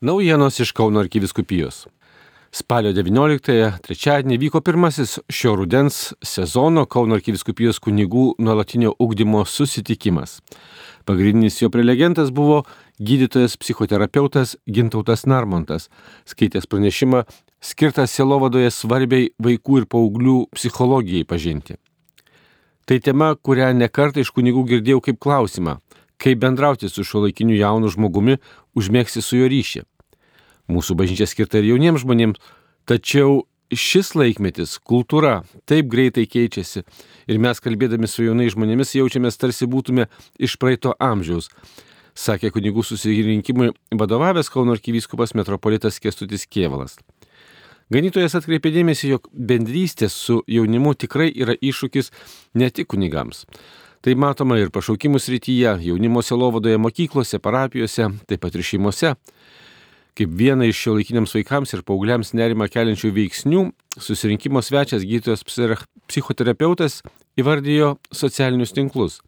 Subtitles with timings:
[0.00, 1.88] Naujienos iš Kauno arkiviskupijos.
[2.54, 10.36] Spalio 19-ąją trečiadienį vyko pirmasis šio rudens sezono Kauno arkiviskupijos kunigų nuolatinio ugdymo susitikimas.
[11.02, 12.60] Pagrindinis jo prelegentas buvo
[13.02, 15.90] gydytojas psichoterapeutas Gintautas Narmontas,
[16.30, 17.24] skaitęs pranešimą
[17.58, 21.74] skirtą selovadoje svarbiai vaikų ir paauglių psichologijai pažinti.
[22.86, 25.80] Tai tema, kurią nekartą iš kunigų girdėjau kaip klausimą
[26.18, 28.38] kaip bendrauti su šio laikiniu jaunu žmogumi,
[28.78, 29.84] užmėgsti su juo ryšį.
[30.68, 32.40] Mūsų bažnyčia skirta ir jauniems žmonėms,
[32.88, 33.42] tačiau
[33.72, 36.84] šis laikmetis, kultūra taip greitai keičiasi
[37.28, 40.08] ir mes kalbėdami su jaunais žmonėmis jaučiamės tarsi būtume
[40.40, 41.50] iš praeito amžiaus,
[42.16, 46.96] sakė kunigų susirinkimui vadovavęs Kauno arkivyskupas metropolitas Kestutis Kievalas.
[47.92, 52.10] Ganytojas atkreipė dėmesį, jog bendrystė su jaunimu tikrai yra iššūkis
[52.60, 53.46] ne tik kunigams.
[53.98, 59.16] Tai matoma ir pašaukimų srityje, jaunimo selovadoje, mokyklose, parapijose, taip pat ir šeimose.
[60.18, 63.62] Kaip viena iš šio laikiniams vaikams ir paaugliams nerima keliančių veiksnių,
[63.98, 67.00] susirinkimo svečias gydytojas psichoterapeutas
[67.38, 69.18] įvardijo socialinius tinklus.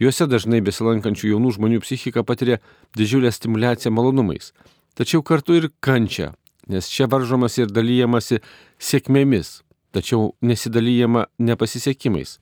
[0.00, 2.58] Juose dažnai besilankančių jaunų žmonių psichika patiria
[2.96, 4.54] didžiulę stimulaciją malonumais,
[4.96, 6.32] tačiau kartu ir kančia,
[6.68, 8.40] nes čia varžomas ir dalyjamasi
[8.80, 9.60] sėkmėmis,
[9.92, 12.38] tačiau nesidalyjama nepasisekimais.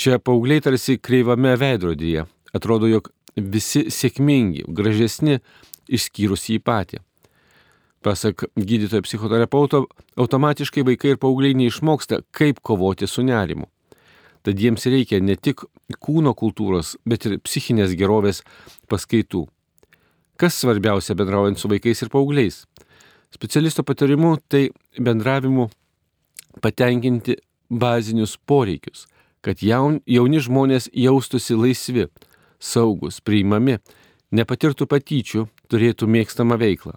[0.00, 2.22] Čia paaugliai tarsi kreivame veidrodyje.
[2.56, 5.42] Atrodo, jog visi sėkmingi, gražesni,
[5.92, 7.02] išskyrus jį patį.
[8.00, 9.82] Pasak gydytojo psichoterapeuto,
[10.16, 13.68] automatiškai vaikai ir paaugliai neišmoksta, kaip kovoti su nerimu.
[14.40, 15.66] Tad jiems reikia ne tik
[16.00, 18.40] kūno kultūros, bet ir psichinės gerovės
[18.88, 19.44] paskaitų.
[20.40, 22.62] Kas svarbiausia bendraujant su vaikais ir paaugliais?
[23.36, 25.68] Specialisto patarimu tai bendravimu
[26.64, 27.36] patenkinti
[27.68, 29.09] bazinius poreikius
[29.44, 32.08] kad jaun, jauni žmonės jaustųsi laisvi,
[32.60, 33.78] saugus, priimami,
[34.32, 36.96] nepatirtų patyčių, turėtų mėgstamą veiklą.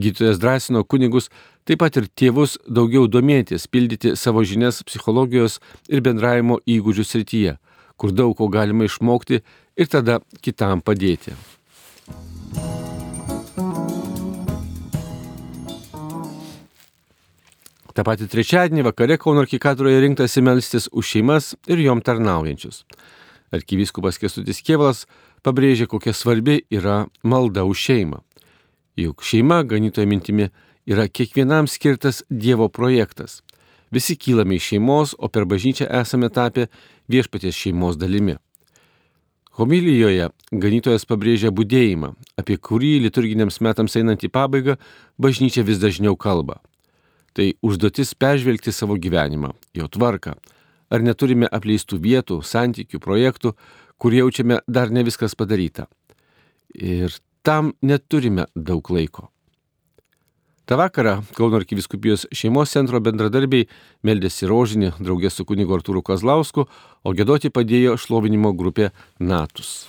[0.00, 1.28] Gydytojas drąsino kunigus
[1.68, 7.56] taip pat ir tėvus daugiau domėtis, pildyti savo žinias psichologijos ir bendravimo įgūdžių srityje,
[8.00, 9.42] kur daug ko galima išmokti
[9.76, 11.34] ir tada kitam padėti.
[18.00, 22.78] Ta pati trečiadienį vakare Kauno arkikatūroje rinktasi melstis už šeimas ir jom tarnaujančius.
[23.52, 25.02] Arkivyskupas Kestutis Kievalas
[25.44, 28.22] pabrėžė, kokia svarbi yra malda už šeimą.
[28.96, 30.46] Juk šeima, ganytoje mintimi,
[30.88, 33.42] yra kiekvienam skirtas Dievo projektas.
[33.92, 36.70] Visi kylame iš šeimos, o per bažnyčią esame tapę
[37.12, 38.38] viešpaties šeimos dalimi.
[39.60, 44.80] Homilijoje ganytojas pabrėžia būdėjimą, apie kurį liturginiams metams einant į pabaigą
[45.20, 46.62] bažnyčia vis dažniau kalba.
[47.36, 50.34] Tai užduotis peržvelgti savo gyvenimą, jo tvarką.
[50.90, 53.54] Ar neturime apleistų vietų, santykių, projektų,
[54.00, 55.86] kur jaučiame dar ne viskas padaryta.
[56.74, 57.14] Ir
[57.46, 59.28] tam neturime daug laiko.
[60.70, 63.66] Ta vakarą Kauno arkiviskupijos šeimos centro bendradarbiai
[64.06, 66.68] meldėsi rožinį draugės su kunigu Artūru Kazlausku,
[67.02, 69.80] o gėdoti padėjo šlovinimo grupė Natus.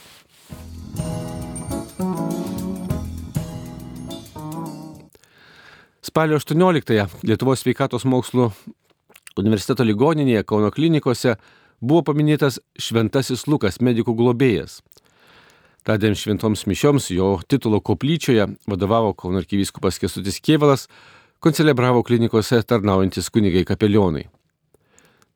[6.11, 8.49] Spalio 18-ąją Lietuvos sveikatos mokslo
[9.39, 11.37] universiteto ligoninėje Kauno klinikose
[11.79, 14.81] buvo paminėtas Šventasis Lukas, medikų globėjas.
[15.87, 20.89] Tadien šventoms mišioms jo titulo koplyčioje vadovavo Kauno arkivyskupas Kesutis Kievalas,
[21.39, 24.25] koncelebravo klinikose tarnaujantis kunigai kapelionai.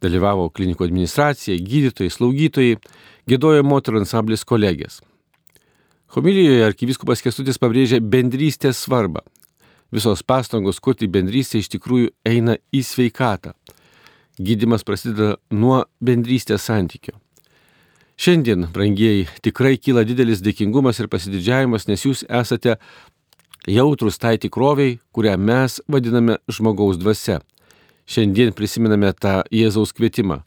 [0.04, 2.82] Dalyvavo klinikų administracija, gydytojai, slaugytojai,
[3.32, 5.00] gėdojo moterų ansamblis kolegės.
[6.20, 9.24] Homilijoje arkivyskupas Kestutis pabrėžė bendrystės svarbą,
[9.96, 13.54] Visos pastangos kurti bendrystę iš tikrųjų eina į sveikatą.
[14.36, 17.16] Gydimas prasideda nuo bendrystės santykio.
[18.20, 22.76] Šiandien, brangieji, tikrai kyla didelis dėkingumas ir pasididžiavimas, nes jūs esate
[23.72, 27.40] jautrus tai tikroviai, kurią mes vadiname žmogaus dvasia.
[28.08, 30.42] Šiandien prisiminame tą Jėzaus kvietimą.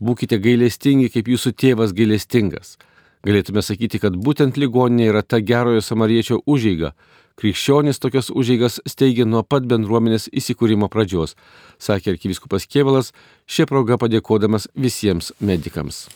[0.00, 2.78] Būkite gailestingi, kaip jūsų tėvas gailestingas.
[3.24, 6.92] Galėtume sakyti, kad būtent ligoninė yra ta gerojo samariečio užeiga,
[7.36, 11.34] Krikščionys tokias užėgas steigė nuo pat bendruomenės įsikūrimo pradžios,
[11.76, 13.10] sakė arkivyskupas Kievalas,
[13.44, 16.06] šią progą padėkodamas visiems medikams.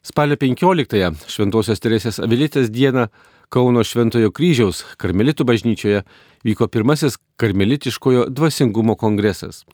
[0.00, 3.10] Spalio 15-ąją Šventojios Teresės Avilitės dieną
[3.52, 6.00] Kauno Šventojo kryžiaus karmelitų bažnyčioje
[6.46, 9.66] vyko pirmasis karmelitiškojo dvasingumo kongresas.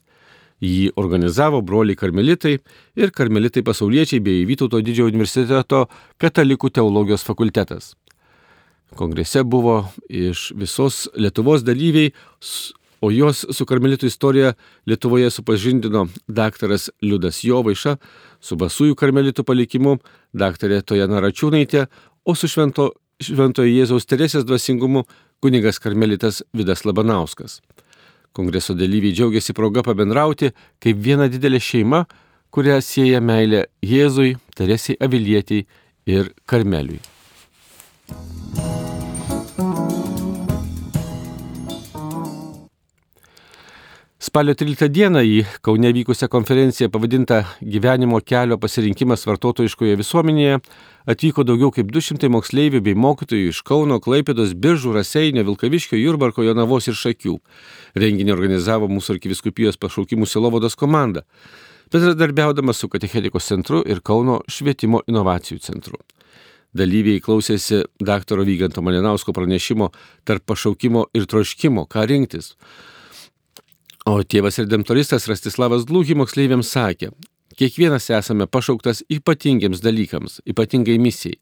[0.63, 2.57] Jį organizavo broliai karmelitai
[2.97, 5.85] ir karmelitai pasauliečiai bei Vytauto didžiojo universiteto
[6.23, 7.95] katalikų teologijos fakultetas.
[8.97, 12.13] Kongrese buvo iš visos Lietuvos dalyviai
[13.01, 14.55] o jos su karmelitų istorija
[14.89, 17.97] Lietuvoje supažindino daktaras Liudas Jovaiša,
[18.41, 19.99] su basųjų karmelitų palikimu
[20.33, 21.87] daktarė Tojana Račiūnaitė,
[22.25, 22.91] o su švento,
[23.23, 25.05] šventojo Jėzaus Teresės dvasingumu
[25.45, 27.61] kunigas karmelitas Vidas Labanauskas.
[28.37, 30.53] Kongreso dalyviai džiaugiasi proga pabendrauti
[30.83, 32.05] kaip viena didelė šeima,
[32.53, 35.67] kurią sieja meilė Jėzui, Teresiai Avilietiai
[36.07, 37.16] ir Karmeliui.
[44.27, 50.57] Spalio 13 dieną į Kaune vykusią konferenciją pavadintą Gyvenimo kelio pasirinkimas vartotojiškoje visuomenėje
[51.13, 56.91] atvyko daugiau kaip 200 moksleivių bei mokytojų iš Kauno, Klaipėdos, Biržų, Raseinio, Vilkaviškio, Jurbarko, Jonavos
[56.91, 57.37] ir Šakių.
[58.03, 61.23] Renginį organizavo mūsų arkiviskupijos pašaukimų silovados komanda,
[61.95, 66.03] bendradarbiaudama su Katechetikos centru ir Kauno švietimo inovacijų centru.
[66.75, 68.43] Dalyviai klausėsi dr.
[68.43, 69.93] Vyganto Malinausko pranešimo
[70.27, 72.57] tarp pašaukimo ir troškimo, ką rinktis.
[74.07, 77.09] O tėvas redemptoristas Rastislavas Glūhi moksleiviams sakė,
[77.59, 81.41] kiekvienas esame pašauktas ypatingiems dalykams, ypatingai misijai.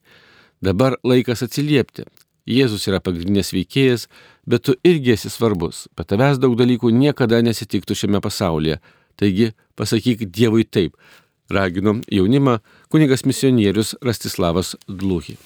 [0.64, 2.06] Dabar laikas atsiliepti.
[2.49, 4.06] Jėzus yra pagrindinės veikėjas,
[4.49, 5.84] bet tu irgi esi svarbus.
[5.96, 8.78] Pat tavęs daug dalykų niekada nesitiktų šiame pasaulyje.
[9.20, 10.96] Taigi pasakyk Dievui taip.
[11.52, 12.58] Ragino jaunimą
[12.88, 15.37] kunigas misionierius Rastislavas Dluhi.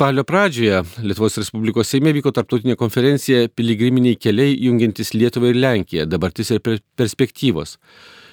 [0.00, 6.50] Spalio pradžioje Lietuvos Respublikos Seime vyko tarptautinė konferencija Piligriminiai keliai jungiantis Lietuvą ir Lenkiją- dabartis
[6.54, 6.62] ir
[6.96, 7.76] perspektyvos.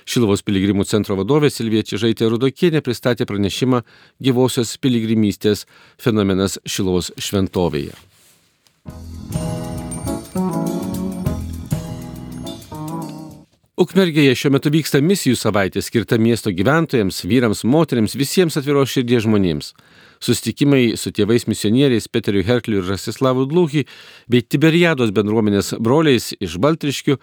[0.08, 3.84] Šilovos piligrimų centro vadovė Silvija Čižaitė Rudokienė pristatė pranešimą
[4.24, 5.66] gyvosios piligrimystės
[6.00, 7.92] fenomenas Šilovos šventovėje.
[13.78, 19.74] Ukmergėje šiuo metu vyksta misijų savaitė skirta miesto gyventojams, vyrams, moteriams, visiems atviros širdies žmonėms.
[20.24, 23.86] Sustikimai su tėvais misionieriais Peteriu Herkliu ir Rasislavu Dluchy
[24.32, 27.18] bei Tiberiados bendruomenės broliais iš Baltriškių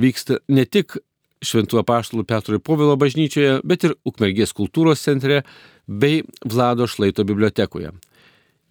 [0.00, 0.98] vyksta ne tik
[1.40, 5.40] Šventų apaštalų Petro ir Povilo bažnyčioje, bet ir Ukmergės kultūros centre
[5.88, 7.94] bei Vlado Šlaito bibliotekoje.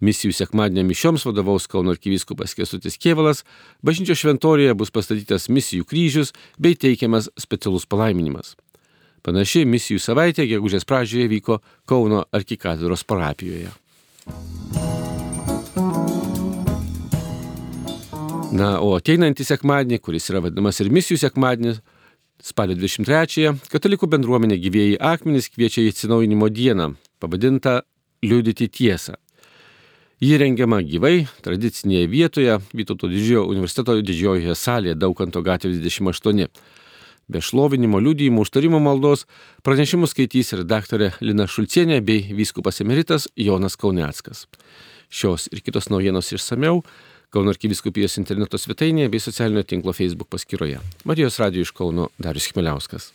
[0.00, 3.42] Misijų sekmadienio mišioms vadovaus Kauno arkivyskupas Kesutis Kievalas,
[3.84, 8.54] bažnyčios šventorėje bus pastatytas misijų kryžius bei teikiamas specialus palaiminimas.
[9.26, 13.68] Panaši misijų savaitė gegužės pradžioje vyko Kauno arkikatedros parapijoje.
[18.50, 21.78] Na, o ateinantį sekmadienį, kuris yra vadinamas ir misijų sekmadienis,
[22.42, 27.80] spalio 23-ąją, katalikų bendruomenė gyvėjai akmenys kviečia į atsinaujinimo dieną, pavadintą
[28.20, 29.14] Liudyti tiesą.
[30.20, 36.50] Ji rengiama gyvai, tradicinėje vietoje, Vytauto didžiojo universiteto didžiojoje salėje Daukanto gatvė 28.
[37.30, 39.22] Be šlovinimo liūdėjimų užtarimo maldos
[39.66, 44.48] pranešimus skaitys ir daktarė Lina Šulcienė bei vyskupas emeritas Jonas Kauneckas.
[45.10, 46.82] Šios ir kitos naujienos išsameu
[47.30, 50.82] Kauno arkiviskupijos interneto svetainėje bei socialinio tinklo Facebook paskyroje.
[51.06, 53.12] Marijos radio iš Kauno Darius Chmeliauskas.